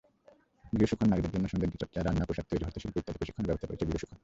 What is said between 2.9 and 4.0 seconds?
ইত্যাদি প্রশিক্ষণের ব্যবস্থা করেছে